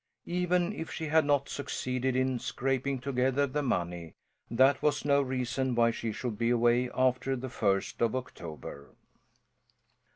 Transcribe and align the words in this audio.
Even 0.25 0.73
if 0.73 0.91
she 0.91 1.05
had 1.09 1.25
not 1.25 1.47
succeeded 1.47 2.15
in 2.15 2.39
scraping 2.39 2.97
together 2.97 3.45
the 3.45 3.61
money, 3.61 4.15
that 4.49 4.81
was 4.81 5.05
no 5.05 5.21
reason 5.21 5.75
why 5.75 5.91
she 5.91 6.11
should 6.11 6.39
be 6.39 6.49
away 6.49 6.89
after 6.95 7.35
the 7.35 7.49
first 7.49 8.01
of 8.01 8.15
October. 8.15 8.95